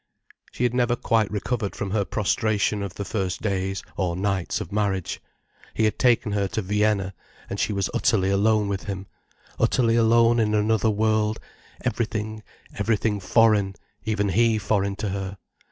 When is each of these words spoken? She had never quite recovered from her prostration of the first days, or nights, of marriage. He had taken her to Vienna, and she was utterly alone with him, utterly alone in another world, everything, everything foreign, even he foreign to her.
She 0.51 0.63
had 0.63 0.73
never 0.73 0.95
quite 0.95 1.29
recovered 1.29 1.75
from 1.75 1.91
her 1.91 2.03
prostration 2.03 2.81
of 2.81 2.95
the 2.95 3.05
first 3.05 3.39
days, 3.43 3.83
or 3.95 4.15
nights, 4.15 4.59
of 4.59 4.71
marriage. 4.71 5.21
He 5.75 5.83
had 5.83 5.99
taken 5.99 6.31
her 6.31 6.47
to 6.47 6.63
Vienna, 6.63 7.13
and 7.51 7.59
she 7.59 7.71
was 7.71 7.87
utterly 7.93 8.31
alone 8.31 8.67
with 8.67 8.85
him, 8.85 9.05
utterly 9.59 9.95
alone 9.95 10.39
in 10.39 10.55
another 10.55 10.89
world, 10.89 11.39
everything, 11.85 12.41
everything 12.73 13.19
foreign, 13.19 13.75
even 14.03 14.29
he 14.29 14.57
foreign 14.57 14.95
to 14.95 15.09
her. 15.09 15.37